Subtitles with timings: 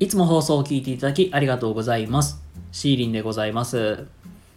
[0.00, 2.42] いつも放送を聞いていただきありがとうございます。
[2.72, 4.06] シーリンでございます。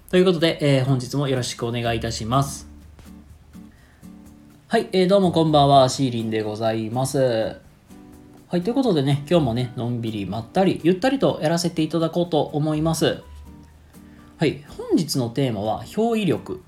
[0.09, 2.67] ということで、えー本日もよろしくお願いいたします。
[4.67, 7.19] はい、えーどうもこんばんは、シーリンでございます。
[7.19, 13.21] はい、ということでね、今日もね、のんびりまったり、ゆったりとやらせていただこうと思います。
[14.37, 16.63] はい、本日のテーマは、表意力。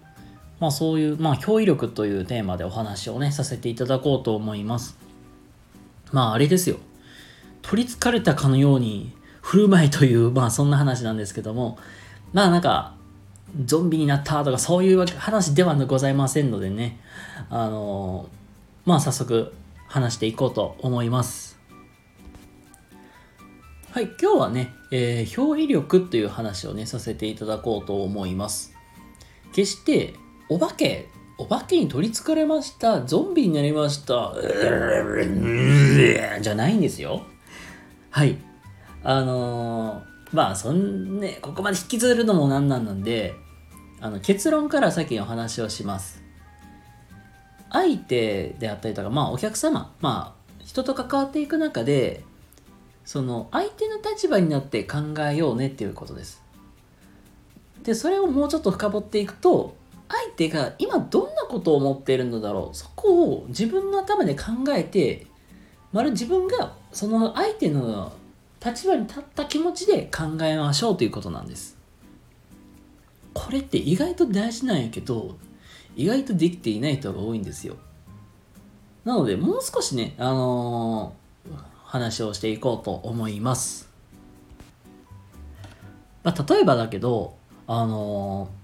[0.59, 4.95] まあそういう、まあ表意力というテーマでお話をね、させていただこうと思います。
[6.11, 6.77] まああれですよ。
[7.61, 11.77] 取りつかれたかのように振る舞いという、まあそんな話なんですけども、
[12.33, 12.95] まあなんか、
[13.65, 16.99] ゾンビになったとかそういう話ではございませんのでね、
[17.49, 18.29] あの
[18.85, 19.53] まあ早速
[19.87, 21.57] 話していこうと思います。
[23.91, 28.75] はい、今日はね、えー表意力という話をね、させていただこうと思います。
[29.51, 30.13] 決して、
[30.47, 31.07] お化け、
[31.39, 34.35] お化けに取りつかれました、ゾンビになりました、
[36.39, 37.23] じゃないんですよ。
[38.09, 38.37] はい。
[39.03, 43.33] あのーまあ、そんね、ここまで引きずるのもなんなんなんで、
[43.99, 46.21] あの結論から先お話をします。
[47.71, 52.23] 相手であったりとか、まあ、お客様、まあ、人と関わっていく中で、
[53.05, 56.43] その相手の立場になって考えようねっていうことです。
[57.83, 59.75] で、それをもうちょっと深掘っていくと、
[60.07, 65.25] 相手が今どんなことを思っているのだろう、そこを自分の頭で考えて、
[65.91, 68.11] まる自分がその相手の
[68.63, 71.77] 立場に立った気持ちで考えましょうということなんです。
[73.33, 75.37] これって意外と大事なんやけど、
[75.95, 77.77] 意外とできていない人が多いんですよ。
[79.05, 81.19] なので、もう少しね、あのー
[81.83, 83.89] 話をしていこうと思います。
[86.21, 88.59] まあ、例えばだけど、あのー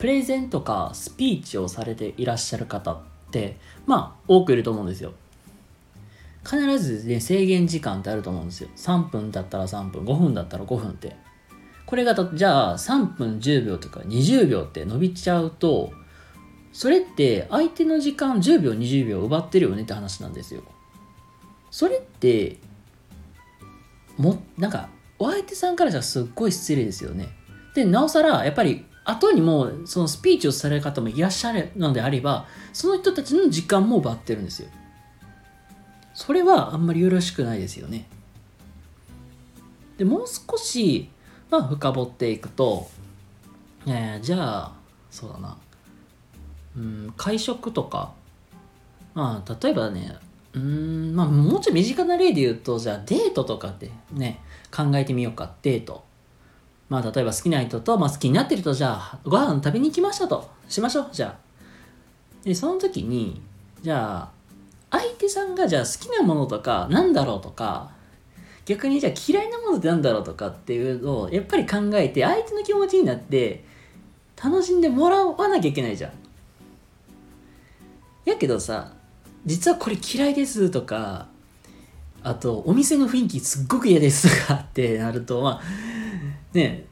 [0.00, 2.98] プレゼンとかスピーチをされていらっしゃる方っ
[3.32, 5.12] て、まあ、多くいると思うんですよ。
[6.48, 8.68] 必ずね、制限時間ってあると思うんですよ。
[8.76, 11.16] 3分だったら3分、5分だったら5分って。
[11.88, 15.90] これがじゃあ3分10秒とか20秒って伸びちゃうと
[16.70, 20.64] それって相手の時間10秒20秒奪ってるよねって話なんですよ
[21.70, 22.58] それって
[24.18, 27.30] もなんかお相手さんからしたらすっごい失礼ですよね
[27.74, 34.68] でなおさらやっぱり後にもそのスピーチをされる方もいらっしゃるのであればその人たちの時間も奪ってるんですよ
[36.18, 38.08] それはあんまりよろしくないですよね。
[39.98, 41.08] でもう少し
[41.48, 42.90] まあ、深掘っていくと、
[43.86, 44.72] えーじゃあ、
[45.12, 45.56] そうだな、
[46.76, 48.12] うん、会食とか、
[49.14, 50.16] まあ、例えばね、
[50.54, 54.40] うん、まあ、もうちょい身近な例で言うと、じゃあ、デートとかってね、
[54.74, 56.04] 考えてみようか、デート。
[56.88, 61.38] まあ、例えば好きな人と、まあ、好きになってる人、じゃあ、ご飯食べに行きましたと、しましょう、じゃあ。
[62.44, 63.40] で、その時に、
[63.80, 64.37] じゃあ、
[64.90, 67.90] 相手さんが、じゃあ、好きなものとか、なんだろうとか、
[68.68, 73.64] 逆にじゃあ嫌いなものってなんだろうとかっていうのをやっぱり考えて相手の気持ちになって
[74.36, 76.12] 楽しんでもらわなきゃいけないじゃん。
[78.26, 78.92] やけどさ
[79.46, 81.28] 実はこれ嫌いですとか
[82.22, 85.64] あとお店の雰囲気すっごく嫌ですとかって なるとまあ
[86.52, 86.84] ね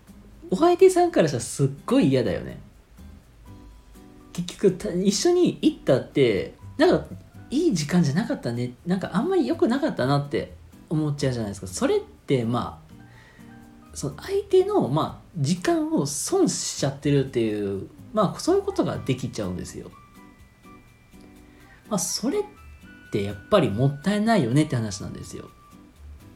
[0.50, 2.58] お相手さんからしたらすっごい嫌だよね。
[4.32, 7.06] 結局一緒に行ったってなんか
[7.50, 10.54] いい時間じゃなかったねなんかあんまり良くなかったなって
[10.88, 12.86] 思っちゃうじゃないですかそれってまあ
[13.94, 19.90] その相手の、まあ、時間を損しちゃってるっていうまあそういうことができちゃうんですよ。
[21.88, 22.42] まあそれっ
[23.10, 25.48] てやっぱりもったいないよねって話なんですよ。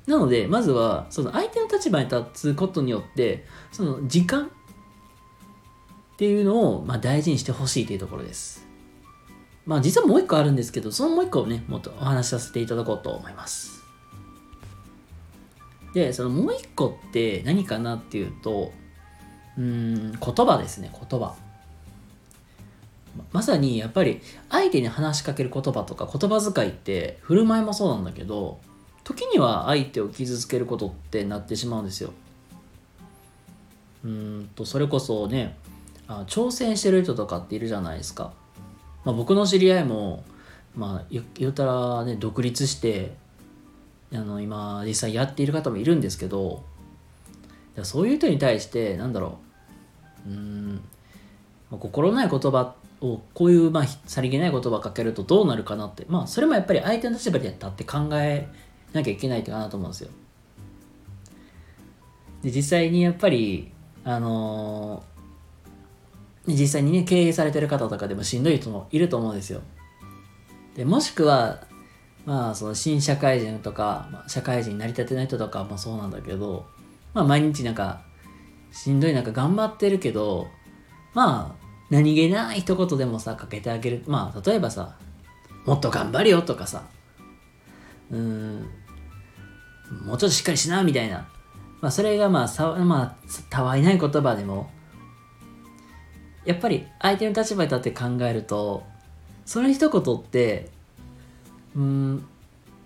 [0.06, 8.69] なのでまずはその相手の立場に立つことによってその時間っていうのを、まあ、大事にしてほしいというところです。
[9.70, 13.84] まあ実はもう一個あるんですけどそのもう一個をねもっとお話しさせていただこうと思います。
[15.94, 18.72] で、そのもう一個って何かなっていうと、
[19.56, 21.36] うん、言葉ですね、言葉。
[23.32, 28.58] まさにやっぱり相手に話しかける言葉とか言葉遣いって振る舞いもそうなんだけど、
[29.04, 32.12] 時には相手を傷つけることってなってしまうんですよ。
[34.04, 35.56] うんと、それこそね、
[36.08, 38.32] あ挑戦してる人とかっているじゃないですか。
[39.04, 40.24] まあ、僕の知り合いも、
[40.74, 43.14] まあ、言言うたらね、独立して、
[44.12, 46.64] あの今実際やっている方もいるんですけど
[47.82, 49.38] そういう人に対してなんだろ
[50.26, 50.82] ううん
[51.70, 58.48] まあ心ない言葉をこういう、まあ、さりげない言葉かけるとどうなるかなってまあそれもやっぱり相手の立場に立ったって考え
[58.92, 60.10] なきゃいけないかなと思うんですよ。
[62.42, 63.70] で実際にやっぱり
[64.04, 65.04] あの
[66.46, 69.60] 実際にね経営されてる方とかでもしんどい人もいると思うんですよ。
[70.74, 71.66] でもしくは
[72.24, 76.66] まあその新社会人とか、まあ、社会人になりたての人とかもそうなんだけど
[77.14, 78.02] まあ毎日なんか
[78.72, 80.48] しんどい中頑張ってるけど
[81.14, 84.04] まあ何気ない一言でもさかけてあげる。
[84.06, 84.96] まあ例えばさ
[85.66, 86.84] もっと頑張るよとかさ
[88.10, 88.70] うん
[90.04, 91.28] もうちょっとしっかりしなみたいな。
[91.80, 93.16] まあそれがまあさまあ
[93.48, 94.70] たわいない言葉でも
[96.44, 98.82] やっぱり相手の立場に立って考えると
[99.44, 100.68] その一言って
[101.76, 102.24] うん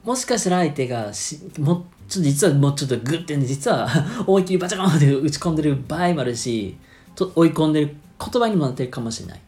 [0.02, 3.88] もしかしたら相手がしもちょ実はもうちょっとグッてね実は
[4.26, 6.76] 思いっきりバチャコンって打ち込んでる場合もあるし
[7.14, 9.40] と追い込んでる言葉にもなってるかもしれない。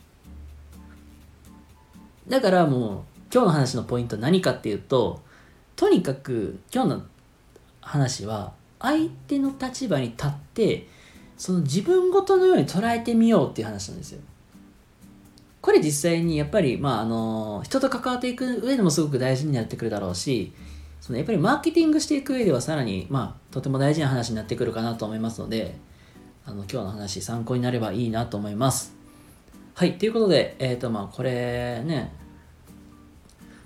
[2.29, 5.23] だからもう今日の話のポイント何かっていうと
[5.77, 7.03] とにかく今日の
[7.81, 10.89] 話は相手の立場に立って
[11.37, 14.21] その自分ごとのように捉えてみようっていう話なんですよ。
[15.61, 20.53] これ実際にやっぱり、まあ、あの人と関わっていく上でもすごく大事になってくるだろうし
[21.01, 25.75] そのやっぱりマーケティングしていく上ではさらに、まあ、とても大事な話になってくるかなと思いますので
[26.45, 28.95] あの今日の話参考になればいいなと思います。
[29.75, 32.13] はいということでえっ、ー、とまあこれね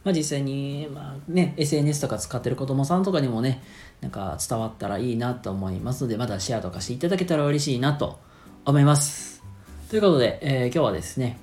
[0.04, 3.62] まあ、実際に、まあね、SNS とか使ってる子供さんとかにもね、
[4.00, 8.18] なんか伝わったらいいなと思いますので、またシェアとかしていただけたら嬉しいなと
[8.64, 9.42] 思います。
[9.90, 11.38] ということで、えー、今日はですね、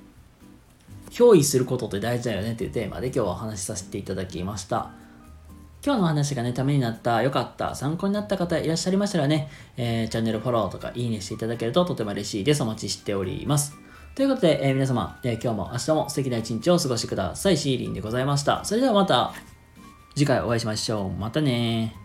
[1.12, 4.92] 憑依することって大事だよねっていうテーマで今日はお話しさせていただきました。
[5.86, 12.64] 今日の話がね、ためになった、良かった、参考になった方いらっしゃいましたらね、えー、チャンネルフォローとかいいねしていただけるととても嬉しいです。
[12.64, 13.87] お待ちしております。
[14.18, 17.58] ということで、えー、皆様、えー、今日も明日も素敵な一日をお過ごしください。
[17.58, 18.66] シーリンでございました。
[18.66, 19.32] それではまた
[20.16, 21.12] 次回お会いしましょう。
[21.12, 21.96] またね